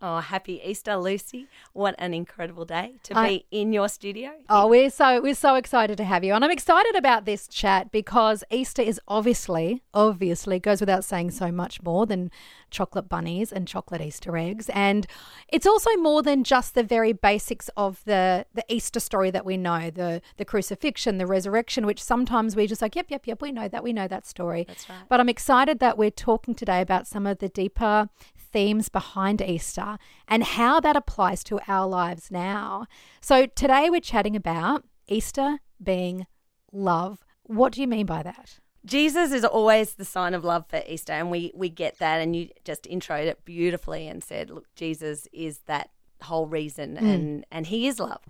Oh, 0.00 0.20
happy 0.20 0.60
Easter, 0.64 0.96
Lucy. 0.96 1.48
What 1.72 1.96
an 1.98 2.14
incredible 2.14 2.64
day 2.64 2.94
to 3.02 3.18
I- 3.18 3.28
be 3.28 3.46
in 3.50 3.72
your 3.72 3.88
studio. 3.88 4.30
Oh, 4.48 4.68
we're 4.68 4.90
so 4.90 5.20
we're 5.20 5.34
so 5.34 5.56
excited 5.56 5.96
to 5.96 6.04
have 6.04 6.22
you, 6.22 6.34
and 6.34 6.44
I'm 6.44 6.52
excited 6.52 6.94
about 6.94 7.24
this 7.24 7.48
chat 7.48 7.90
because 7.90 8.44
Easter 8.48 8.80
is 8.82 9.00
obviously, 9.08 9.82
obviously, 9.92 10.60
goes 10.60 10.80
without 10.80 11.04
saying, 11.04 11.32
so 11.32 11.50
much 11.50 11.82
more 11.82 12.06
than 12.06 12.30
chocolate 12.70 13.08
bunnies 13.08 13.52
and 13.52 13.66
chocolate 13.66 14.00
Easter 14.00 14.36
eggs, 14.36 14.68
and 14.70 15.06
it's 15.48 15.66
also 15.66 15.90
more 15.96 16.22
than 16.22 16.44
just 16.44 16.76
the 16.76 16.84
very 16.84 17.12
basics 17.12 17.68
of 17.76 18.00
the 18.04 18.46
the 18.54 18.64
Easter 18.68 19.00
story 19.00 19.32
that 19.32 19.44
we 19.44 19.56
know, 19.56 19.90
the 19.90 20.22
the 20.36 20.44
crucifixion, 20.44 21.18
the 21.18 21.26
resurrection, 21.26 21.86
which 21.86 22.00
sometimes 22.00 22.54
we 22.54 22.68
just 22.68 22.82
like, 22.82 22.94
yep, 22.94 23.06
yep, 23.08 23.26
yep, 23.26 23.42
we 23.42 23.50
know 23.50 23.66
that, 23.66 23.82
we 23.82 23.92
know 23.92 24.06
that 24.06 24.26
story. 24.26 24.64
That's 24.68 24.88
right. 24.88 24.98
But 25.08 25.18
I'm 25.18 25.28
excited 25.28 25.80
that 25.80 25.98
we're 25.98 26.12
talking 26.12 26.54
today 26.54 26.80
about 26.80 27.08
some 27.08 27.26
of 27.26 27.38
the 27.38 27.48
deeper 27.48 28.08
themes 28.52 28.88
behind 28.88 29.40
Easter 29.40 29.98
and 30.26 30.42
how 30.42 30.80
that 30.80 30.96
applies 30.96 31.44
to 31.44 31.60
our 31.68 31.86
lives 31.86 32.30
now. 32.30 32.86
So 33.20 33.46
today 33.46 33.90
we're 33.90 34.00
chatting 34.00 34.36
about 34.36 34.84
Easter 35.06 35.58
being 35.82 36.26
love. 36.72 37.24
What 37.44 37.72
do 37.72 37.80
you 37.80 37.86
mean 37.86 38.06
by 38.06 38.22
that? 38.22 38.58
Jesus 38.84 39.32
is 39.32 39.44
always 39.44 39.94
the 39.94 40.04
sign 40.04 40.34
of 40.34 40.44
love 40.44 40.66
for 40.68 40.82
Easter, 40.86 41.12
and 41.12 41.30
we, 41.30 41.52
we 41.54 41.68
get 41.68 41.98
that. 41.98 42.20
And 42.20 42.34
you 42.34 42.48
just 42.64 42.84
introed 42.84 43.26
it 43.26 43.44
beautifully 43.44 44.06
and 44.06 44.22
said, 44.22 44.50
look, 44.50 44.66
Jesus 44.74 45.26
is 45.32 45.58
that 45.66 45.90
whole 46.22 46.46
reason, 46.46 46.96
mm. 46.96 47.14
and, 47.14 47.46
and 47.50 47.66
he 47.66 47.86
is 47.86 47.98
love. 47.98 48.22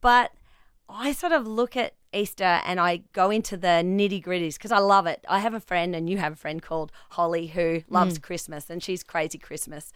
But 0.00 0.32
I 0.88 1.12
sort 1.12 1.32
of 1.32 1.46
look 1.46 1.76
at 1.76 1.94
Easter 2.14 2.60
and 2.64 2.78
I 2.80 3.02
go 3.12 3.30
into 3.30 3.56
the 3.56 3.82
nitty 3.84 4.24
gritties 4.24 4.54
because 4.54 4.72
I 4.72 4.78
love 4.78 5.06
it. 5.06 5.24
I 5.28 5.40
have 5.40 5.54
a 5.54 5.60
friend, 5.60 5.94
and 5.94 6.08
you 6.08 6.18
have 6.18 6.32
a 6.32 6.36
friend 6.36 6.62
called 6.62 6.92
Holly 7.10 7.48
who 7.48 7.82
loves 7.88 8.18
mm. 8.18 8.22
Christmas, 8.22 8.70
and 8.70 8.82
she's 8.82 9.02
crazy 9.02 9.38
Christmas. 9.38 9.92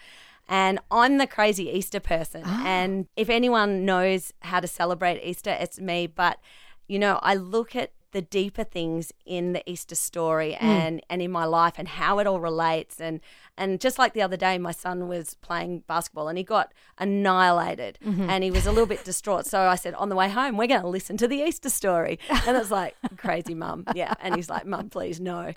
And 0.48 0.78
I'm 0.90 1.18
the 1.18 1.26
crazy 1.26 1.68
Easter 1.68 2.00
person. 2.00 2.42
Ah. 2.44 2.64
And 2.66 3.06
if 3.16 3.28
anyone 3.28 3.84
knows 3.84 4.32
how 4.40 4.60
to 4.60 4.66
celebrate 4.66 5.22
Easter, 5.22 5.50
it's 5.50 5.78
me. 5.78 6.06
But, 6.06 6.38
you 6.86 6.98
know, 6.98 7.18
I 7.22 7.34
look 7.34 7.76
at 7.76 7.92
the 8.12 8.22
deeper 8.22 8.64
things 8.64 9.12
in 9.26 9.52
the 9.52 9.70
Easter 9.70 9.94
story 9.94 10.54
hmm. 10.54 10.64
and, 10.64 11.02
and 11.10 11.20
in 11.20 11.30
my 11.30 11.44
life 11.44 11.74
and 11.76 11.88
how 11.88 12.18
it 12.18 12.26
all 12.26 12.40
relates. 12.40 13.00
And, 13.00 13.20
and 13.56 13.80
just 13.80 13.98
like 13.98 14.14
the 14.14 14.22
other 14.22 14.36
day, 14.36 14.56
my 14.56 14.72
son 14.72 15.08
was 15.08 15.34
playing 15.34 15.80
basketball 15.86 16.28
and 16.28 16.38
he 16.38 16.44
got 16.44 16.72
annihilated 16.96 17.98
mm-hmm. 18.04 18.30
and 18.30 18.42
he 18.42 18.50
was 18.50 18.66
a 18.66 18.70
little 18.70 18.86
bit 18.86 19.04
distraught. 19.04 19.46
So 19.46 19.60
I 19.60 19.74
said, 19.74 19.94
on 19.94 20.08
the 20.08 20.16
way 20.16 20.30
home, 20.30 20.56
we're 20.56 20.68
going 20.68 20.80
to 20.80 20.88
listen 20.88 21.16
to 21.18 21.28
the 21.28 21.36
Easter 21.36 21.70
story. 21.70 22.18
And 22.46 22.56
it's 22.56 22.70
like, 22.70 22.96
crazy 23.16 23.54
mum. 23.54 23.84
Yeah. 23.94 24.14
And 24.20 24.36
he's 24.36 24.48
like, 24.48 24.64
mum, 24.64 24.88
please, 24.88 25.20
no. 25.20 25.52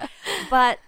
But 0.49 0.79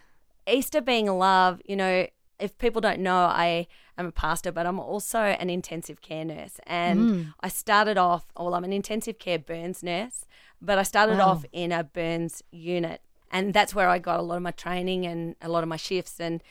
Easter 0.47 0.81
being 0.81 1.07
love, 1.07 1.61
you 1.65 1.75
know, 1.75 2.07
if 2.39 2.57
people 2.57 2.81
don't 2.81 2.99
know, 2.99 3.15
I 3.15 3.67
am 3.97 4.05
a 4.05 4.11
pastor, 4.11 4.51
but 4.51 4.65
I'm 4.65 4.79
also 4.79 5.19
an 5.19 5.49
intensive 5.49 6.01
care 6.01 6.25
nurse. 6.25 6.59
And 6.67 6.99
hmm. 6.99 7.21
I 7.39 7.47
started 7.47 7.97
off, 7.97 8.25
well, 8.37 8.53
I'm 8.53 8.63
an 8.63 8.73
intensive 8.73 9.17
care 9.19 9.39
burns 9.39 9.81
nurse, 9.83 10.25
but 10.63 10.79
I 10.79 10.83
started 10.83 11.17
Wow. 11.17 11.29
off 11.29 11.45
in 11.51 11.71
a 11.71 11.83
burns 11.83 12.41
unit. 12.51 13.01
And 13.29 13.53
that's 13.53 13.75
where 13.75 13.89
I 13.89 13.99
got 13.99 14.19
a 14.19 14.23
lot 14.23 14.37
of 14.37 14.43
my 14.43 14.51
training 14.51 15.05
and 15.05 15.35
a 15.41 15.49
lot 15.49 15.63
of 15.63 15.69
my 15.69 15.75
shifts. 15.75 16.19
And, 16.19 16.41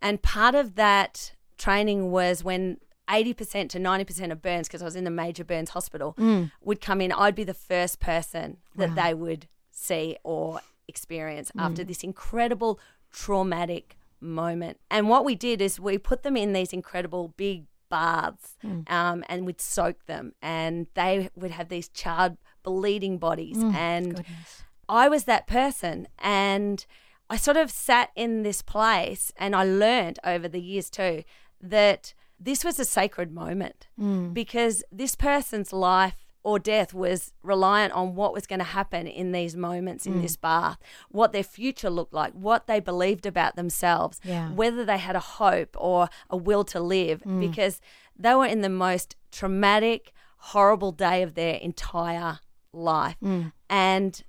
and 0.00 0.20
part 0.20 0.54
of 0.54 0.74
that 0.74 1.32
training 1.56 2.10
was 2.10 2.44
when 2.44 2.78
80% 3.08 3.68
to 3.70 3.78
90% 3.78 4.32
of 4.32 4.42
burns, 4.42 4.68
because 4.68 4.82
I 4.82 4.84
was 4.84 4.96
in 4.96 5.04
the 5.04 5.10
major 5.10 5.44
burns 5.44 5.70
hospital, 5.70 6.14
mm. 6.18 6.50
would 6.60 6.80
come 6.80 7.00
in, 7.00 7.12
I'd 7.12 7.34
be 7.34 7.44
the 7.44 7.54
first 7.54 8.00
person 8.00 8.58
that 8.76 8.94
they 8.94 9.14
would 9.14 9.48
see 9.70 10.16
or 10.22 10.60
experience 10.88 11.50
mm. 11.52 11.62
after 11.62 11.84
this 11.84 12.02
incredible 12.02 12.78
traumatic 13.12 13.96
moment. 14.20 14.78
And 14.90 15.08
what 15.08 15.24
we 15.24 15.34
did 15.34 15.60
is 15.60 15.78
we 15.78 15.98
put 15.98 16.22
them 16.22 16.36
in 16.36 16.52
these 16.52 16.72
incredible 16.72 17.34
big 17.36 17.64
baths 17.92 18.56
hmm. 18.62 18.80
um, 18.88 19.22
and 19.28 19.44
we'd 19.46 19.60
soak 19.60 20.06
them, 20.06 20.32
and 20.40 20.86
they 20.94 21.28
would 21.36 21.52
have 21.52 21.68
these 21.68 21.88
charred, 21.88 22.38
bleeding 22.62 23.18
bodies. 23.18 23.58
Hmm. 23.58 23.74
and 23.76 24.16
Goodness. 24.16 24.62
I 24.88 25.08
was 25.08 25.24
that 25.24 25.46
person 25.46 26.08
and 26.18 26.84
I 27.30 27.36
sort 27.36 27.56
of 27.56 27.70
sat 27.70 28.10
in 28.14 28.42
this 28.42 28.60
place 28.60 29.32
and 29.38 29.56
I 29.56 29.64
learned 29.64 30.18
over 30.22 30.48
the 30.48 30.60
years 30.60 30.90
too 30.90 31.24
that 31.62 32.12
this 32.38 32.64
was 32.64 32.78
a 32.78 32.84
sacred 32.84 33.32
moment 33.32 33.86
hmm. 33.96 34.32
because 34.32 34.84
this 34.92 35.14
person's 35.14 35.72
life 35.72 36.21
or 36.44 36.58
death 36.58 36.92
was 36.92 37.32
reliant 37.42 37.92
on 37.92 38.14
what 38.14 38.32
was 38.32 38.46
going 38.46 38.58
to 38.58 38.64
happen 38.64 39.06
in 39.06 39.32
these 39.32 39.56
moments 39.56 40.06
in 40.06 40.14
hmm. 40.14 40.22
this 40.22 40.36
bath, 40.36 40.78
what 41.08 41.32
their 41.32 41.44
future 41.44 41.90
looked 41.90 42.12
like, 42.12 42.32
what 42.32 42.66
they 42.66 42.80
believed 42.80 43.26
about 43.26 43.56
themselves, 43.56 44.20
Yeah. 44.24 44.50
whether 44.50 44.84
they 44.84 44.98
had 44.98 45.16
a 45.16 45.20
hope 45.20 45.76
or 45.78 46.08
a 46.28 46.36
will 46.36 46.64
to 46.64 46.80
live 46.80 47.22
hmm. 47.22 47.40
because 47.40 47.80
they 48.18 48.34
were 48.34 48.46
in 48.46 48.60
the 48.60 48.68
most 48.68 49.16
traumatic, 49.30 50.12
horrible 50.38 50.92
day 50.92 51.22
of 51.22 51.34
their 51.34 51.54
entire 51.54 52.40
life. 52.72 53.16
Hmm. 53.20 53.48
And 53.70 54.22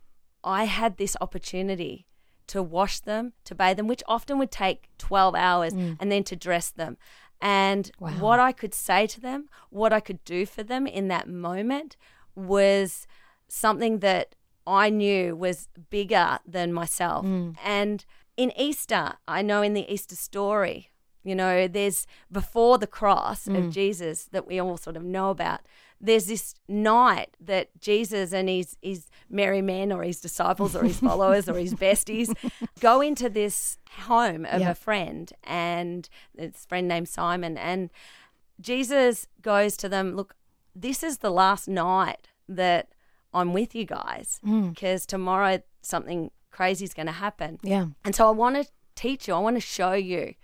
I 0.44 0.66
had 0.66 0.97
this 0.97 1.18
opportunity 1.19 2.07
to 2.47 2.62
wash 2.62 3.00
them, 3.00 3.34
to 3.46 3.56
bathe 3.56 3.78
them, 3.78 3.88
which 3.88 4.03
often 4.07 4.38
would 4.38 4.52
take 4.52 4.90
12 4.97 5.34
hours, 5.35 5.73
and 5.73 6.12
then 6.12 6.23
to 6.25 6.35
dress 6.35 6.69
them. 6.69 6.97
And 7.44 7.92
Wow. 8.00 8.12
what 8.20 8.40
I 8.40 8.54
could 8.54 8.74
say 8.74 9.06
to 9.08 9.20
them, 9.20 9.50
what 9.70 9.92
I 9.92 10.00
could 10.00 10.24
do 10.24 10.46
for 10.46 10.64
them 10.64 10.88
in 10.88 11.09
that 11.09 11.28
moment 11.28 11.98
was 12.36 13.06
something 13.50 14.00
that 14.00 14.36
I 14.66 14.90
knew 14.90 15.36
was 15.36 15.68
bigger 15.90 16.40
than 16.48 16.72
myself. 16.72 17.26
Mm. 17.26 17.58
And 17.62 18.06
in 18.38 18.58
Easter, 18.58 19.16
I 19.28 19.42
know 19.42 19.62
in 19.62 19.74
the 19.74 19.92
Easter 19.94 20.16
story, 20.16 20.92
you 21.22 21.36
know, 21.36 21.68
there's 21.68 22.08
before 22.32 22.78
the 22.78 22.88
cross 22.88 23.46
of 23.46 23.53
mm. 23.53 23.72
Jesus 23.72 24.24
that 24.32 24.48
we 24.48 24.58
all 24.59 24.78
sort 24.78 24.96
of 24.96 25.03
know 25.03 25.30
about. 25.30 25.59
There's 26.06 26.25
this 26.25 26.53
night 26.68 27.30
that 27.40 27.69
Jesus 27.80 28.34
and 28.34 28.50
his, 28.50 28.75
his 28.81 29.08
merry 29.30 29.62
men 29.62 29.91
or 29.91 30.03
his 30.03 30.19
disciples 30.19 30.75
or 30.75 30.84
his 30.84 31.00
followers 31.08 31.47
or 31.47 31.58
his 31.58 31.74
besties 31.74 32.36
go 32.81 33.00
into 33.00 33.30
this 33.30 33.78
home 34.02 34.44
of 34.46 34.59
Yeah. 34.59 34.72
a 34.72 34.75
friend 34.75 35.31
and 35.46 36.09
it's 36.38 36.66
friend 36.66 36.90
named 36.90 37.08
Simon. 37.08 37.58
And 37.58 37.90
Jesus 38.59 39.28
goes 39.41 39.78
to 39.78 39.88
them, 39.88 40.16
Look, 40.16 40.36
this 40.75 41.03
is 41.03 41.19
the 41.19 41.31
last 41.31 41.68
night 41.69 42.28
that 42.50 42.90
I'm 43.34 43.53
with 43.53 43.74
you 43.74 43.85
guys 43.85 44.40
mm. 44.46 44.70
because 44.72 45.06
tomorrow 45.06 45.62
something 45.81 46.31
crazy 46.52 46.84
is 46.85 46.94
going 46.94 47.06
to 47.08 47.14
happen. 47.14 47.59
Yeah. 47.64 47.88
And 48.03 48.14
so 48.14 48.28
I 48.28 48.31
want 48.31 48.56
to 48.58 48.70
teach 48.96 49.28
you, 49.28 49.34
I 49.34 49.40
want 49.40 49.56
to 49.56 49.62
show 49.62 49.94
you 49.94 50.35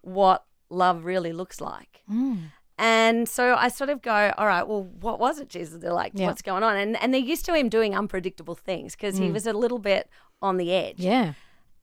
what 0.00 0.44
love 0.70 1.04
really 1.04 1.32
looks 1.32 1.60
like. 1.60 2.02
Mm. 2.10 2.50
And 2.78 3.28
so 3.28 3.54
I 3.54 3.68
sort 3.68 3.90
of 3.90 4.02
go, 4.02 4.32
all 4.38 4.46
right, 4.46 4.66
well, 4.66 4.82
what 4.82 5.20
was 5.20 5.38
it, 5.38 5.48
Jesus? 5.48 5.80
They're 5.80 5.92
like, 5.92 6.12
Yeah. 6.14 6.26
what's 6.26 6.42
going 6.42 6.62
on? 6.62 6.76
And 6.76 7.00
and 7.02 7.12
they're 7.12 7.20
used 7.20 7.44
to 7.46 7.54
him 7.54 7.68
doing 7.68 7.94
unpredictable 7.94 8.54
things 8.54 8.96
because 8.96 9.18
he 9.18 9.30
was 9.30 9.46
a 9.46 9.52
little 9.52 9.78
bit 9.78 10.08
on 10.40 10.56
the 10.56 10.72
edge. 10.72 10.98
Yeah. 10.98 11.34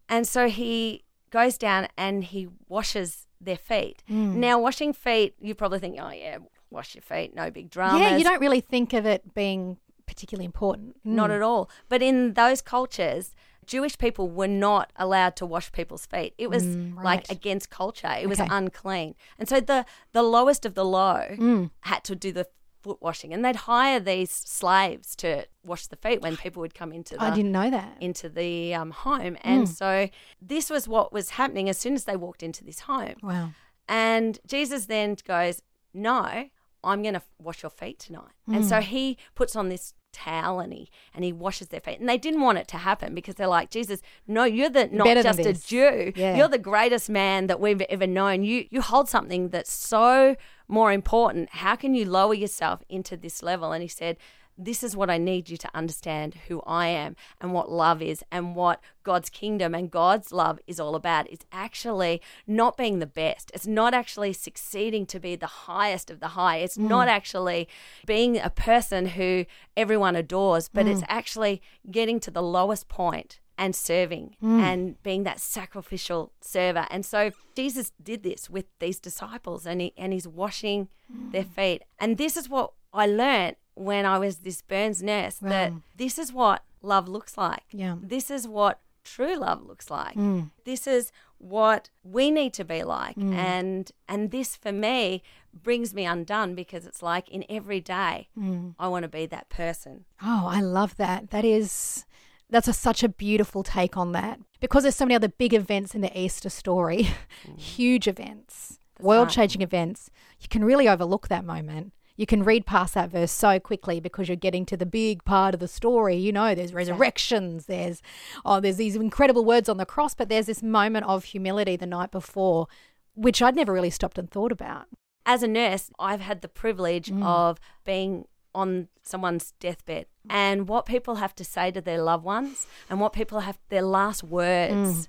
And 0.09 0.27
so 0.27 0.49
he 0.49 1.03
goes 1.29 1.57
down 1.57 1.87
and 1.97 2.23
he 2.23 2.49
washes 2.67 3.27
their 3.39 3.57
feet. 3.57 4.03
Mm. 4.09 4.35
Now, 4.35 4.59
washing 4.59 4.91
feet, 4.91 5.35
you 5.39 5.55
probably 5.55 5.79
think, 5.79 5.97
oh, 6.01 6.09
yeah, 6.09 6.39
wash 6.71 6.95
your 6.95 7.03
feet, 7.03 7.35
no 7.35 7.49
big 7.51 7.69
drama. 7.69 7.99
Yeah, 7.99 8.17
you 8.17 8.23
don't 8.23 8.41
really 8.41 8.59
think 8.59 8.91
of 8.93 9.05
it 9.05 9.33
being 9.33 9.77
particularly 10.07 10.45
important. 10.45 10.97
Not 11.03 11.29
at 11.31 11.41
all. 11.41 11.69
But 11.87 12.01
in 12.01 12.33
those 12.33 12.61
cultures, 12.61 13.35
Jewish 13.75 13.97
people 14.05 14.25
were 14.39 14.47
not 14.67 14.91
allowed 14.95 15.35
to 15.37 15.45
wash 15.45 15.71
people's 15.71 16.05
feet. 16.13 16.33
It 16.37 16.49
was 16.49 16.63
Mm, 16.65 17.03
like 17.03 17.29
against 17.29 17.69
culture. 17.69 18.13
It 18.23 18.27
was 18.27 18.39
Okay. 18.39 18.49
unclean. 18.59 19.15
And 19.37 19.47
so 19.47 19.59
the 19.61 19.85
the 20.11 20.23
lowest 20.23 20.65
of 20.65 20.73
the 20.73 20.83
low 20.83 21.21
Mm. 21.37 21.69
had 21.81 22.03
to 22.09 22.15
do 22.15 22.31
the 22.39 22.47
foot 22.81 22.99
washing 23.01 23.33
and 23.33 23.43
they'd 23.45 23.57
hire 23.73 23.99
these 23.99 24.31
slaves 24.31 25.15
to 25.17 25.45
wash 25.63 25.85
the 25.87 25.97
feet 25.97 26.21
when 26.21 26.35
people 26.37 26.61
would 26.61 26.73
come 26.73 26.91
into 26.93 27.15
the 27.17 27.23
I 27.23 27.29
didn't 27.37 27.51
know 27.51 27.69
that. 27.69 27.97
into 27.99 28.27
the 28.29 28.73
um, 28.73 28.91
home. 28.91 29.37
And 29.41 29.63
Mm. 29.67 29.67
so 29.81 30.09
this 30.41 30.69
was 30.69 30.87
what 30.87 31.11
was 31.13 31.31
happening 31.41 31.69
as 31.69 31.77
soon 31.77 31.93
as 31.93 32.05
they 32.05 32.15
walked 32.15 32.41
into 32.41 32.63
this 32.63 32.79
home. 32.91 33.15
Wow. 33.21 33.51
And 33.87 34.39
Jesus 34.47 34.85
then 34.85 35.15
goes, 35.25 35.61
No, 35.93 36.49
I'm 36.83 37.01
going 37.01 37.15
to 37.15 37.23
wash 37.47 37.61
your 37.63 37.69
feet 37.81 37.99
tonight. 37.99 38.33
And 38.47 38.65
so 38.65 38.79
he 38.81 39.17
puts 39.35 39.55
on 39.55 39.69
this 39.69 39.93
towel 40.11 40.59
and 40.59 40.73
he 40.73 40.89
and 41.13 41.23
he 41.23 41.31
washes 41.31 41.69
their 41.69 41.79
feet. 41.79 41.99
And 41.99 42.07
they 42.07 42.17
didn't 42.17 42.41
want 42.41 42.57
it 42.57 42.67
to 42.69 42.77
happen 42.77 43.13
because 43.13 43.35
they're 43.35 43.47
like, 43.47 43.69
Jesus, 43.69 44.01
no, 44.27 44.43
you're 44.43 44.69
the 44.69 44.87
not 44.87 45.05
better 45.05 45.23
just 45.23 45.39
a. 45.39 45.53
Jew. 45.53 46.13
Yeah. 46.15 46.37
You're 46.37 46.47
the 46.47 46.57
greatest 46.57 47.09
man 47.09 47.47
that 47.47 47.59
we've 47.59 47.81
ever 47.81 48.07
known. 48.07 48.43
You 48.43 48.65
you 48.69 48.81
hold 48.81 49.09
something 49.09 49.49
that's 49.49 49.71
so 49.71 50.35
more 50.67 50.91
important. 50.91 51.49
How 51.49 51.75
can 51.75 51.93
you 51.95 52.05
lower 52.05 52.33
yourself 52.33 52.83
into 52.89 53.17
this 53.17 53.41
level? 53.41 53.71
And 53.71 53.81
he 53.81 53.87
said, 53.87 54.17
this 54.59 54.83
is 54.83 54.95
what 54.95 55.09
I 55.09 55.17
need 55.17 55.49
you 55.49 55.55
to 55.57 55.69
understand 55.73 56.35
who 56.47 56.61
I 56.67 56.87
am 56.87 57.15
and 57.39 57.53
what 57.53 57.71
love 57.71 58.01
is 58.01 58.23
and 58.29 58.55
what 58.55 58.81
God's 59.03 59.29
kingdom 59.29 59.73
and 59.73 59.89
God's 59.89 60.33
love 60.33 60.59
is 60.67 60.79
all 60.79 60.95
about. 60.95 61.31
It's 61.31 61.45
actually 61.51 62.21
not 62.45 62.75
being 62.75 62.99
the 62.99 63.07
best. 63.07 63.51
It's 63.53 63.65
not 63.65 63.93
actually 63.93 64.33
succeeding 64.33 65.05
to 65.07 65.19
be 65.19 65.37
the 65.37 65.47
highest 65.47 66.11
of 66.11 66.19
the 66.19 66.29
high. 66.29 66.57
It's 66.57 66.77
mm. 66.77 66.89
not 66.89 67.07
actually 67.07 67.69
being 68.05 68.37
a 68.37 68.49
person 68.49 69.07
who 69.07 69.45
everyone 69.77 70.17
adores, 70.17 70.67
but 70.67 70.85
it's 70.85 71.01
mm. 71.01 71.07
actually 71.07 71.61
getting 71.89 72.19
to 72.19 72.31
the 72.31 72.43
lowest 72.43 72.89
point 72.89 73.39
and 73.57 73.75
serving 73.75 74.35
mm. 74.43 74.59
and 74.61 75.01
being 75.03 75.23
that 75.23 75.39
sacrificial 75.39 76.33
server. 76.41 76.85
And 76.89 77.05
so 77.05 77.31
Jesus 77.55 77.91
did 78.01 78.23
this 78.23 78.49
with 78.49 78.65
these 78.79 78.99
disciples 78.99 79.65
and 79.65 79.79
he, 79.81 79.93
and 79.97 80.11
he's 80.11 80.27
washing 80.27 80.89
their 81.31 81.43
feet. 81.43 81.83
And 81.97 82.17
this 82.17 82.37
is 82.37 82.49
what 82.49 82.73
I 82.93 83.05
learned 83.05 83.55
when 83.79 84.05
I 84.05 84.19
was 84.19 84.39
this 84.39 84.61
Burns 84.61 85.01
nurse 85.01 85.35
that 85.35 85.71
this 85.95 86.19
is 86.19 86.33
what 86.33 86.63
love 86.81 87.07
looks 87.07 87.37
like. 87.37 87.63
Yeah. 87.71 87.95
This 88.01 88.29
is 88.29 88.47
what 88.47 88.79
true 89.05 89.35
love 89.35 89.65
looks 89.65 89.89
like. 89.89 90.15
Mm. 90.15 90.51
This 90.65 90.85
is 90.85 91.11
what 91.37 91.89
we 92.03 92.29
need 92.29 92.53
to 92.55 92.65
be 92.65 92.83
like. 92.83 93.15
Mm. 93.15 93.33
And 93.33 93.91
and 94.07 94.31
this 94.31 94.57
for 94.57 94.73
me 94.73 95.23
brings 95.53 95.93
me 95.93 96.05
undone 96.05 96.55
because 96.55 96.85
it's 96.85 97.01
like 97.01 97.29
in 97.29 97.45
every 97.49 97.79
day 97.79 98.27
mm. 98.37 98.75
I 98.77 98.89
want 98.89 99.03
to 99.03 99.09
be 99.09 99.25
that 99.27 99.49
person. 99.49 100.03
Oh, 100.21 100.47
I 100.49 100.59
love 100.59 100.97
that. 100.97 101.29
That 101.31 101.45
is 101.45 102.05
that's 102.49 102.67
a, 102.67 102.73
such 102.73 103.01
a 103.01 103.09
beautiful 103.09 103.63
take 103.63 103.95
on 103.95 104.11
that 104.11 104.39
because 104.59 104.83
there's 104.83 104.95
so 104.95 105.05
many 105.05 105.15
other 105.15 105.29
big 105.29 105.53
events 105.53 105.95
in 105.95 106.01
the 106.01 106.19
Easter 106.19 106.49
story, 106.49 107.07
huge 107.57 108.07
events, 108.07 108.79
world-changing 108.99 109.61
events. 109.61 110.09
You 110.41 110.49
can 110.49 110.65
really 110.65 110.89
overlook 110.89 111.27
that 111.27 111.45
moment. 111.45 111.93
You 112.19 112.25
can 112.25 112.43
read 112.43 112.65
past 112.65 112.95
that 112.95 113.09
verse 113.09 113.31
so 113.31 113.61
quickly 113.61 114.01
because 114.01 114.27
you're 114.27 114.35
getting 114.35 114.65
to 114.65 114.75
the 114.75 114.85
big 114.85 115.23
part 115.23 115.53
of 115.53 115.61
the 115.61 115.69
story. 115.69 116.17
You 116.17 116.33
know, 116.33 116.53
there's 116.53 116.73
resurrections, 116.73 117.67
there's 117.67 118.01
oh, 118.43 118.59
there's 118.59 118.75
these 118.75 118.97
incredible 118.97 119.45
words 119.45 119.69
on 119.69 119.77
the 119.77 119.85
cross, 119.85 120.15
but 120.15 120.27
there's 120.27 120.47
this 120.47 120.61
moment 120.61 121.05
of 121.05 121.23
humility 121.23 121.77
the 121.77 121.85
night 121.85 122.11
before, 122.11 122.67
which 123.15 123.41
I'd 123.41 123.55
never 123.55 123.71
really 123.71 123.89
stopped 123.89 124.17
and 124.17 124.29
thought 124.29 124.51
about. 124.51 124.87
As 125.25 125.43
a 125.43 125.47
nurse, 125.47 125.91
I've 125.97 126.19
had 126.19 126.41
the 126.41 126.49
privilege 126.49 127.09
mm. 127.09 127.23
of 127.23 127.57
being 127.85 128.27
on 128.53 128.89
someone's 129.01 129.53
deathbed 129.61 130.07
and 130.29 130.67
what 130.67 130.85
people 130.85 131.15
have 131.15 131.33
to 131.35 131.45
say 131.45 131.71
to 131.71 131.79
their 131.79 132.01
loved 132.01 132.25
ones 132.25 132.67
and 132.89 132.99
what 132.99 133.13
people 133.13 133.39
have 133.39 133.57
their 133.69 133.81
last 133.81 134.25
words 134.25 134.73
mm. 134.73 135.07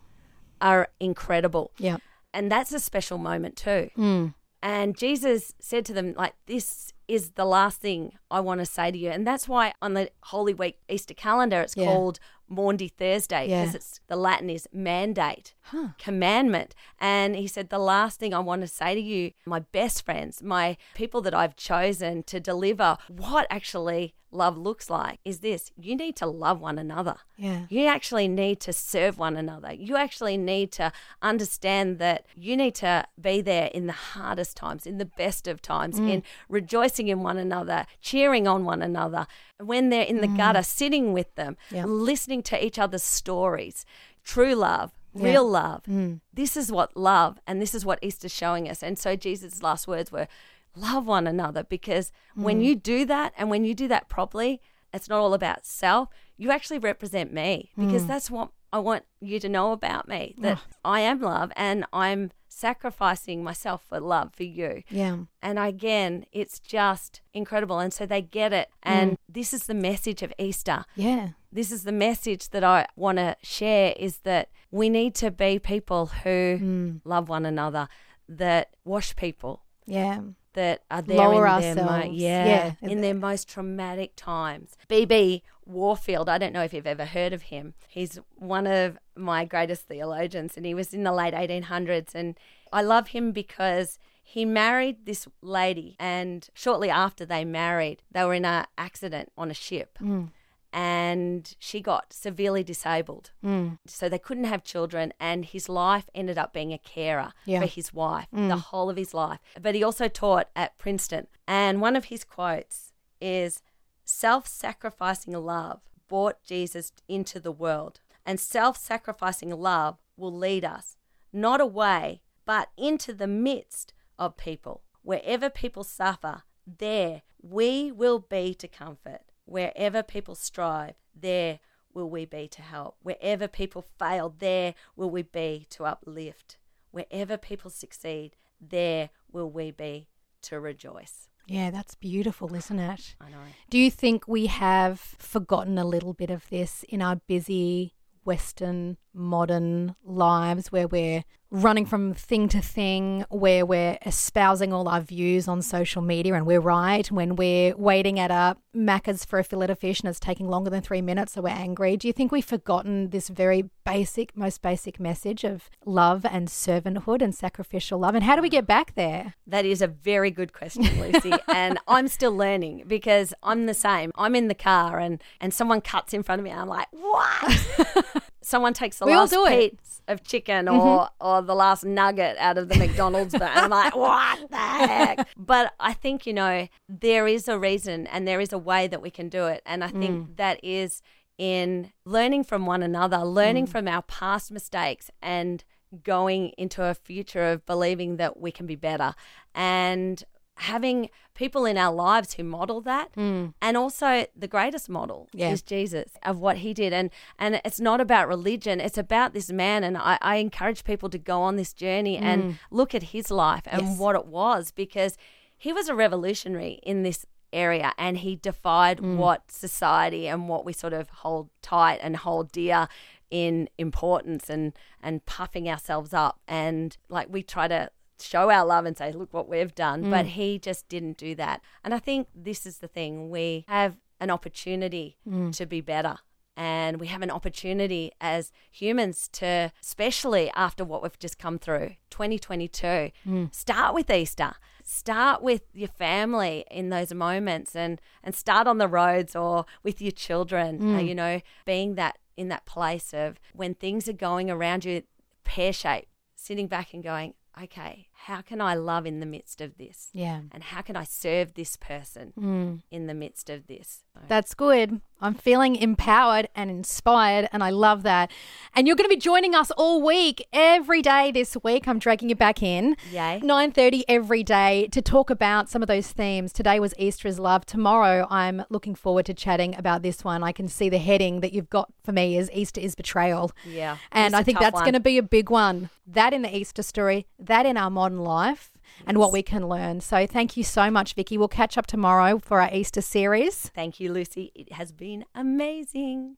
are 0.60 0.86
incredible. 1.00 1.72
Yeah. 1.76 1.96
And 2.32 2.52
that's 2.52 2.70
a 2.70 2.78
special 2.78 3.18
moment 3.18 3.56
too. 3.56 3.90
Mm. 3.98 4.34
And 4.62 4.96
Jesus 4.96 5.54
said 5.58 5.86
to 5.86 5.94
them, 5.94 6.14
like, 6.16 6.34
this 6.46 6.92
is 7.10 7.32
the 7.32 7.44
last 7.44 7.80
thing 7.80 8.12
I 8.30 8.40
want 8.40 8.60
to 8.60 8.66
say 8.66 8.90
to 8.90 8.96
you. 8.98 9.10
And 9.10 9.26
that's 9.26 9.48
why 9.48 9.72
on 9.82 9.94
the 9.94 10.10
Holy 10.24 10.54
Week 10.54 10.78
Easter 10.88 11.14
calendar, 11.14 11.60
it's 11.60 11.76
Yeah. 11.76 11.86
called 11.86 12.18
Maundy 12.48 12.88
Thursday 12.88 13.48
Yeah. 13.48 13.60
because 13.62 13.74
it's 13.74 14.00
the 14.08 14.16
Latin 14.16 14.48
is 14.50 14.68
mandate, 14.72 15.54
commandment. 15.98 16.74
And 16.98 17.36
he 17.36 17.46
said, 17.46 17.68
the 17.70 17.78
last 17.78 18.18
thing 18.18 18.34
I 18.34 18.38
want 18.40 18.62
to 18.62 18.66
say 18.68 18.94
to 18.94 19.00
you, 19.00 19.32
my 19.46 19.60
best 19.60 20.04
friends, 20.04 20.42
my 20.42 20.76
people 20.94 21.20
that 21.22 21.34
I've 21.34 21.56
chosen 21.56 22.22
to 22.24 22.40
deliver 22.40 22.96
what 23.08 23.46
actually 23.50 24.14
love 24.32 24.56
looks 24.56 24.88
like 24.88 25.18
is 25.24 25.40
this 25.40 25.70
you 25.76 25.96
need 25.96 26.16
to 26.16 26.26
love 26.26 26.60
one 26.60 26.78
another. 26.78 27.16
Yeah. 27.36 27.62
You 27.68 27.86
actually 27.86 28.28
need 28.28 28.60
to 28.60 28.72
serve 28.72 29.18
one 29.18 29.36
another. 29.36 29.72
You 29.72 29.96
actually 29.96 30.36
need 30.36 30.72
to 30.72 30.92
understand 31.22 31.98
that 31.98 32.26
you 32.36 32.56
need 32.56 32.74
to 32.76 33.06
be 33.20 33.40
there 33.40 33.70
in 33.72 33.86
the 33.86 33.92
hardest 33.92 34.56
times, 34.56 34.86
in 34.86 34.98
the 34.98 35.04
best 35.04 35.48
of 35.48 35.60
times, 35.60 35.98
mm. 35.98 36.10
in 36.10 36.22
rejoicing 36.48 37.08
in 37.08 37.22
one 37.22 37.38
another, 37.38 37.86
cheering 38.00 38.46
on 38.46 38.64
one 38.64 38.82
another. 38.82 39.26
When 39.58 39.90
they're 39.90 40.04
in 40.04 40.20
the 40.20 40.28
mm. 40.28 40.36
gutter, 40.36 40.62
sitting 40.62 41.12
with 41.12 41.34
them, 41.34 41.56
Yeah. 41.70 41.84
listening 41.84 42.42
to 42.44 42.64
each 42.64 42.78
other's 42.78 43.02
stories. 43.02 43.84
True 44.22 44.54
love, 44.54 44.92
real 45.14 45.48
love. 45.48 45.84
Mm. 45.84 46.20
This 46.32 46.56
is 46.56 46.70
what 46.70 46.96
love, 46.96 47.40
and 47.46 47.60
this 47.60 47.74
is 47.74 47.84
what 47.84 47.98
Easter's 48.02 48.32
showing 48.32 48.68
us. 48.68 48.82
And 48.82 48.98
so 48.98 49.16
Jesus' 49.16 49.62
last 49.62 49.88
words 49.88 50.12
were, 50.12 50.28
love 50.76 51.06
one 51.06 51.26
another 51.26 51.64
because 51.64 52.12
when 52.34 52.60
mm. 52.60 52.64
you 52.64 52.76
do 52.76 53.04
that 53.06 53.32
and 53.36 53.50
when 53.50 53.64
you 53.64 53.74
do 53.74 53.88
that 53.88 54.08
properly, 54.08 54.60
it's 54.92 55.08
not 55.08 55.18
all 55.18 55.34
about 55.34 55.66
self. 55.66 56.08
You 56.36 56.50
actually 56.50 56.78
represent 56.78 57.32
me 57.32 57.70
because 57.76 58.04
mm. 58.04 58.08
that's 58.08 58.30
what 58.30 58.50
I 58.72 58.78
want 58.78 59.04
you 59.20 59.40
to 59.40 59.48
know 59.48 59.72
about 59.72 60.08
me 60.08 60.34
oh. 60.38 60.42
that 60.42 60.58
I 60.84 61.00
am 61.00 61.20
love 61.20 61.52
and 61.56 61.84
I'm 61.92 62.30
sacrificing 62.48 63.42
myself 63.42 63.82
for 63.88 64.00
love 64.00 64.34
for 64.34 64.42
you. 64.42 64.82
Yeah. 64.90 65.18
And 65.40 65.58
again, 65.58 66.26
it's 66.32 66.58
just 66.58 67.22
incredible. 67.32 67.78
And 67.78 67.92
so 67.92 68.06
they 68.06 68.22
get 68.22 68.52
it. 68.52 68.68
Mm. 68.84 68.90
And 68.90 69.18
this 69.28 69.52
is 69.52 69.66
the 69.66 69.74
message 69.74 70.22
of 70.22 70.32
Easter. 70.38 70.84
Yeah. 70.96 71.30
This 71.52 71.72
is 71.72 71.84
the 71.84 71.92
message 71.92 72.50
that 72.50 72.62
I 72.62 72.86
want 72.96 73.18
to 73.18 73.36
share 73.42 73.94
is 73.96 74.18
that 74.18 74.50
we 74.70 74.88
need 74.88 75.14
to 75.16 75.30
be 75.30 75.58
people 75.58 76.06
who 76.06 77.00
love 77.04 77.28
one 77.28 77.44
another, 77.46 77.88
that 78.28 78.70
wash 78.84 79.16
people, 79.16 79.62
Yeah. 79.86 80.20
That 80.54 80.82
are 80.90 81.02
there 81.02 81.16
Lower 81.18 81.46
in 81.46 81.76
their 81.76 81.84
mo- 81.84 82.10
yeah, 82.10 82.46
Yeah. 82.82 82.88
in 82.90 83.00
their 83.00 83.14
most 83.14 83.48
traumatic 83.48 84.12
times. 84.16 84.76
BB 84.88 85.42
Warfield, 85.64 86.28
I 86.28 86.38
don't 86.38 86.52
know 86.52 86.62
if 86.64 86.72
you've 86.72 86.86
ever 86.86 87.04
heard 87.04 87.32
of 87.32 87.42
him. 87.42 87.74
He's 87.88 88.18
one 88.36 88.66
of 88.66 88.98
my 89.14 89.44
greatest 89.44 89.82
theologians 89.86 90.56
and 90.56 90.66
he 90.66 90.74
was 90.74 90.92
in 90.92 91.04
the 91.04 91.12
late 91.12 91.34
1800s 91.34 92.14
and 92.14 92.36
I 92.72 92.82
love 92.82 93.08
him 93.08 93.30
because 93.32 93.98
he 94.22 94.44
married 94.44 95.06
this 95.06 95.26
lady 95.42 95.96
and 96.00 96.48
shortly 96.54 96.90
after 96.90 97.24
they 97.24 97.44
married, 97.44 98.02
they 98.10 98.24
were 98.24 98.34
in 98.34 98.44
an 98.44 98.66
accident 98.78 99.30
on 99.38 99.50
a 99.50 99.54
ship. 99.54 99.98
Mm. 100.00 100.30
And 100.72 101.54
she 101.58 101.80
got 101.80 102.12
severely 102.12 102.62
disabled. 102.62 103.32
Mm. 103.44 103.78
So 103.86 104.08
they 104.08 104.18
couldn't 104.18 104.44
have 104.44 104.62
children, 104.62 105.12
and 105.18 105.44
his 105.44 105.68
life 105.68 106.08
ended 106.14 106.38
up 106.38 106.52
being 106.52 106.72
a 106.72 106.78
carer 106.78 107.32
Yeah. 107.44 107.58
Mm. 107.58 107.62
for 107.62 107.66
his 107.66 107.92
wife 107.92 108.26
the 108.32 108.56
whole 108.56 108.88
of 108.90 108.96
his 108.96 109.12
life. 109.14 109.40
But 109.60 109.74
he 109.74 109.82
also 109.82 110.08
taught 110.08 110.48
at 110.54 110.78
Princeton. 110.78 111.26
And 111.46 111.80
one 111.80 111.96
of 111.96 112.06
his 112.06 112.24
quotes 112.24 112.92
is 113.20 113.62
self 114.04 114.46
sacrificing 114.46 115.32
love 115.34 115.80
brought 116.08 116.42
Jesus 116.42 116.92
into 117.08 117.40
the 117.40 117.52
world. 117.52 118.00
And 118.24 118.38
self 118.38 118.76
sacrificing 118.76 119.50
love 119.50 119.98
will 120.16 120.32
lead 120.32 120.64
us 120.64 120.96
not 121.32 121.60
away, 121.60 122.20
but 122.44 122.70
into 122.76 123.12
the 123.12 123.26
midst 123.26 123.92
of 124.18 124.36
people. 124.36 124.82
Wherever 125.02 125.48
people 125.48 125.84
suffer, 125.84 126.42
there 126.66 127.22
we 127.40 127.90
will 127.90 128.18
be 128.18 128.54
to 128.54 128.68
comfort. 128.68 129.22
Wherever 129.50 130.04
people 130.04 130.36
strive, 130.36 130.94
there 131.12 131.58
will 131.92 132.08
we 132.08 132.24
be 132.24 132.46
to 132.46 132.62
help. 132.62 132.98
Wherever 133.02 133.48
people 133.48 133.84
fail, 133.98 134.32
there 134.38 134.76
will 134.94 135.10
we 135.10 135.22
be 135.22 135.66
to 135.70 135.84
uplift. 135.84 136.56
Wherever 136.92 137.36
people 137.36 137.68
succeed, 137.68 138.36
there 138.60 139.10
will 139.32 139.50
we 139.50 139.72
be 139.72 140.06
to 140.42 140.60
rejoice. 140.60 141.28
Yeah, 141.48 141.72
that's 141.72 141.96
beautiful, 141.96 142.54
isn't 142.54 142.78
it? 142.78 143.16
I 143.20 143.28
know. 143.28 143.38
Do 143.68 143.76
you 143.76 143.90
think 143.90 144.28
we 144.28 144.46
have 144.46 145.00
forgotten 145.00 145.78
a 145.78 145.84
little 145.84 146.12
bit 146.12 146.30
of 146.30 146.48
this 146.48 146.84
in 146.88 147.02
our 147.02 147.16
busy 147.16 147.96
Western 148.24 148.98
modern 149.12 149.96
lives 150.04 150.70
where 150.70 150.86
we're 150.86 151.24
running 151.50 151.84
from 151.84 152.14
thing 152.14 152.48
to 152.48 152.60
thing, 152.60 153.24
where 153.30 153.66
we're 153.66 153.98
espousing 154.06 154.72
all 154.72 154.88
our 154.88 155.00
views 155.00 155.48
on 155.48 155.62
social 155.62 156.02
media 156.02 156.34
and 156.34 156.46
we're 156.46 156.60
right, 156.60 157.10
when 157.10 157.36
we're 157.36 157.76
waiting 157.76 158.18
at 158.18 158.30
a 158.30 158.56
Macca's 158.74 159.24
for 159.24 159.38
a 159.38 159.44
fillet 159.44 159.68
of 159.68 159.78
fish 159.78 160.00
and 160.00 160.08
it's 160.08 160.20
taking 160.20 160.48
longer 160.48 160.70
than 160.70 160.80
three 160.80 161.02
minutes, 161.02 161.32
so 161.32 161.42
we're 161.42 161.48
angry? 161.48 161.96
Do 161.96 162.06
you 162.06 162.12
think 162.12 162.30
we've 162.30 162.44
forgotten 162.44 163.10
this 163.10 163.28
very 163.28 163.68
basic, 163.84 164.36
most 164.36 164.62
basic 164.62 165.00
message 165.00 165.44
of 165.44 165.68
love 165.84 166.24
and 166.24 166.48
servanthood 166.48 167.20
and 167.20 167.34
sacrificial 167.34 167.98
love? 167.98 168.14
And 168.14 168.22
how 168.22 168.36
do 168.36 168.42
we 168.42 168.48
get 168.48 168.66
back 168.66 168.94
there? 168.94 169.34
That 169.46 169.64
is 169.64 169.82
a 169.82 169.88
very 169.88 170.30
good 170.30 170.52
question, 170.52 170.84
Lucy. 171.00 171.32
and 171.48 171.78
I'm 171.88 172.06
still 172.06 172.34
learning 172.34 172.84
because 172.86 173.34
I'm 173.42 173.66
the 173.66 173.74
same. 173.74 174.12
I'm 174.14 174.36
in 174.36 174.48
the 174.48 174.54
car 174.54 175.00
and, 175.00 175.20
and 175.40 175.52
someone 175.52 175.80
cuts 175.80 176.14
in 176.14 176.22
front 176.22 176.40
of 176.40 176.44
me 176.44 176.50
and 176.50 176.60
I'm 176.60 176.68
like, 176.68 176.88
what? 176.92 178.22
someone 178.42 178.74
takes 178.74 178.98
the 178.98 179.06
We 179.06 179.14
last 179.14 179.34
piece 179.48 180.00
of 180.08 180.22
chicken 180.22 180.68
or, 180.68 181.08
or 181.20 181.42
the 181.42 181.54
last 181.54 181.84
nugget 181.84 182.36
out 182.38 182.58
of 182.58 182.68
the 182.68 182.76
McDonald's 182.76 183.32
but 183.32 183.50
I'm 183.54 183.70
like, 183.70 183.94
what 183.96 184.50
the 184.50 184.56
heck? 184.56 185.28
But 185.36 185.72
I 185.78 185.92
think, 185.92 186.26
you 186.26 186.32
know, 186.32 186.68
there 186.88 187.26
is 187.28 187.48
a 187.48 187.58
reason 187.58 188.06
and 188.06 188.26
there 188.26 188.40
is 188.40 188.52
a 188.52 188.58
way 188.58 188.86
that 188.88 189.02
we 189.02 189.10
can 189.10 189.28
do 189.28 189.46
it. 189.46 189.62
And 189.66 189.84
I 189.84 189.88
think 189.88 190.36
that 190.36 190.58
is 190.62 191.02
in 191.38 191.92
learning 192.04 192.44
from 192.44 192.66
one 192.66 192.82
another, 192.82 193.18
learning 193.18 193.66
from 193.66 193.88
our 193.88 194.02
past 194.02 194.50
mistakes 194.50 195.10
and 195.22 195.64
going 196.04 196.50
into 196.58 196.84
a 196.84 196.94
future 196.94 197.44
of 197.44 197.64
believing 197.66 198.16
that 198.16 198.38
we 198.40 198.52
can 198.52 198.66
be 198.66 198.76
better. 198.76 199.14
And 199.54 200.22
having 200.60 201.08
people 201.34 201.64
in 201.64 201.78
our 201.78 201.92
lives 201.92 202.34
who 202.34 202.44
model 202.44 202.82
that 202.82 203.08
hmm. 203.14 203.46
and 203.62 203.76
also 203.78 204.26
the 204.36 204.46
greatest 204.46 204.90
model 204.90 205.26
Yeah. 205.32 205.52
is 205.52 205.62
jesus 205.62 206.12
of 206.22 206.38
what 206.38 206.58
he 206.58 206.74
did. 206.74 206.92
And 206.92 207.10
and 207.38 207.62
it's 207.64 207.80
not 207.80 208.00
about 208.00 208.28
religion. 208.28 208.78
It's 208.78 208.98
about 208.98 209.32
this 209.32 209.50
man. 209.50 209.82
And 209.84 209.96
i, 209.96 210.18
I 210.20 210.36
encourage 210.36 210.84
people 210.84 211.08
to 211.10 211.18
go 211.18 211.40
on 211.40 211.56
this 211.56 211.72
journey 211.72 212.18
hmm. 212.18 212.24
and 212.24 212.58
look 212.70 212.94
at 212.94 213.04
his 213.04 213.30
life 213.30 213.62
and 213.66 213.82
Yes. 213.82 213.98
what 213.98 214.14
it 214.16 214.26
was 214.26 214.70
because 214.70 215.16
he 215.56 215.72
was 215.72 215.88
a 215.88 215.94
revolutionary 215.94 216.78
in 216.82 217.02
this 217.04 217.24
area 217.52 217.92
and 217.96 218.18
he 218.18 218.36
defied 218.36 218.98
hmm. 218.98 219.16
what 219.16 219.50
society 219.50 220.28
and 220.28 220.48
what 220.48 220.64
we 220.66 220.72
sort 220.74 220.92
of 220.92 221.08
hold 221.08 221.48
tight 221.62 221.98
and 222.02 222.16
hold 222.16 222.52
dear 222.52 222.86
in 223.30 223.68
importance 223.78 224.50
and 224.50 224.74
and 225.02 225.24
puffing 225.24 225.68
ourselves 225.70 226.12
up. 226.12 226.38
And 226.46 226.96
like 227.08 227.28
we 227.30 227.42
try 227.42 227.66
to 227.68 227.90
show 228.20 228.50
our 228.50 228.64
love 228.64 228.84
and 228.84 228.96
say 228.96 229.12
look 229.12 229.32
what 229.32 229.48
we've 229.48 229.74
done 229.74 230.10
but 230.10 230.26
mm. 230.26 230.28
he 230.28 230.58
just 230.58 230.88
didn't 230.88 231.16
do 231.16 231.34
that. 231.34 231.60
And 231.84 231.94
i 231.94 231.98
think 231.98 232.28
this 232.34 232.66
is 232.66 232.78
the 232.78 232.88
thing 232.88 233.30
we 233.30 233.64
have 233.68 233.96
an 234.20 234.30
opportunity 234.30 235.16
mm. 235.26 235.54
to 235.56 235.66
be 235.66 235.80
better 235.80 236.18
And 236.56 237.00
we 237.00 237.06
have 237.06 237.22
an 237.22 237.30
opportunity 237.30 238.12
as 238.20 238.52
humans 238.70 239.28
to, 239.32 239.72
especially 239.80 240.50
after 240.50 240.84
what 240.84 241.02
we've 241.02 241.18
just 241.18 241.38
come 241.38 241.58
through, 241.58 241.94
2022, 242.10 242.86
mm. 243.26 243.54
start 243.54 243.94
with 243.94 244.10
Easter. 244.10 244.52
Start 244.84 245.42
with 245.42 245.62
your 245.72 245.88
family 245.88 246.66
in 246.70 246.90
those 246.90 247.14
moments 247.14 247.74
and, 247.74 247.98
and 248.22 248.34
start 248.34 248.66
on 248.66 248.76
the 248.76 248.88
roads 248.88 249.34
or 249.34 249.64
with 249.82 250.02
your 250.02 250.12
children, 250.12 250.96
uh, 250.96 250.98
you 250.98 251.14
know, 251.14 251.40
being 251.64 251.94
that 251.94 252.18
in 252.36 252.48
that 252.48 252.66
place 252.66 253.14
of 253.14 253.38
when 253.54 253.74
things 253.74 254.06
are 254.08 254.12
going 254.14 254.50
around 254.50 254.84
you 254.84 255.02
pear 255.44 255.72
shaped, 255.72 256.08
sitting 256.34 256.66
back 256.66 256.92
and 256.92 257.02
going, 257.02 257.34
okay, 257.62 258.08
how 258.12 258.40
can 258.42 258.60
I 258.60 258.74
love 258.74 259.06
in 259.06 259.20
the 259.20 259.26
midst 259.26 259.60
of 259.60 259.76
this? 259.78 260.08
Yeah. 260.12 260.40
And 260.52 260.62
how 260.62 260.82
can 260.82 260.96
I 260.96 261.04
serve 261.04 261.54
this 261.54 261.76
person 261.76 262.32
hmm. 262.36 262.74
in 262.90 263.06
the 263.06 263.14
midst 263.14 263.50
of 263.50 263.66
this? 263.66 264.04
That's 264.28 264.54
good. 264.54 265.00
I'm 265.20 265.34
feeling 265.34 265.76
empowered 265.76 266.48
and 266.54 266.70
inspired, 266.70 267.48
and 267.52 267.62
I 267.62 267.70
love 267.70 268.02
that. 268.04 268.30
And 268.74 268.86
you're 268.86 268.96
going 268.96 269.08
to 269.08 269.14
be 269.14 269.20
joining 269.20 269.54
us 269.54 269.70
all 269.72 270.02
week, 270.02 270.46
every 270.52 271.02
day 271.02 271.30
this 271.30 271.56
week. 271.62 271.86
I'm 271.86 271.98
dragging 271.98 272.28
you 272.28 272.34
back 272.34 272.62
in. 272.62 272.96
Yay. 273.10 273.40
9:30 273.42 274.02
every 274.08 274.42
day 274.42 274.88
to 274.92 275.02
talk 275.02 275.30
about 275.30 275.68
some 275.68 275.82
of 275.82 275.88
those 275.88 276.08
themes. 276.08 276.52
Today 276.52 276.80
was 276.80 276.94
Easter 276.98 277.28
is 277.28 277.38
love. 277.38 277.66
Tomorrow, 277.66 278.26
I'm 278.30 278.64
looking 278.70 278.94
forward 278.94 279.26
to 279.26 279.34
chatting 279.34 279.74
about 279.76 280.02
this 280.02 280.24
one. 280.24 280.42
I 280.42 280.52
can 280.52 280.68
see 280.68 280.88
the 280.88 280.98
heading 280.98 281.40
that 281.40 281.52
you've 281.52 281.70
got 281.70 281.92
for 282.04 282.12
me 282.12 282.36
is 282.36 282.50
Easter 282.52 282.80
is 282.80 282.94
betrayal. 282.94 283.52
Yeah, 283.66 283.98
and 284.12 284.34
I 284.34 284.42
think 284.42 284.58
that's 284.58 284.74
one. 284.74 284.84
going 284.84 284.94
to 284.94 285.00
be 285.00 285.18
a 285.18 285.22
big 285.22 285.50
one. 285.50 285.90
That 286.06 286.32
in 286.32 286.42
the 286.42 286.56
Easter 286.56 286.82
story, 286.82 287.26
that 287.38 287.66
in 287.66 287.76
our 287.76 287.90
modern 287.90 288.20
life. 288.20 288.72
And 289.06 289.18
what 289.18 289.32
we 289.32 289.42
can 289.42 289.68
learn. 289.68 290.00
So, 290.00 290.26
thank 290.26 290.56
you 290.56 290.64
so 290.64 290.90
much, 290.90 291.14
Vicky. 291.14 291.38
We'll 291.38 291.48
catch 291.48 291.78
up 291.78 291.86
tomorrow 291.86 292.38
for 292.38 292.60
our 292.60 292.70
Easter 292.72 293.00
series. 293.00 293.70
Thank 293.74 294.00
you, 294.00 294.12
Lucy. 294.12 294.52
It 294.54 294.72
has 294.72 294.92
been 294.92 295.24
amazing. 295.34 296.36